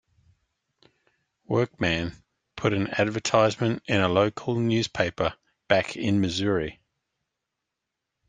[1.45, 2.23] Workman
[2.55, 5.35] put an advertisement in a local newspaper
[5.67, 6.81] back in Missouri.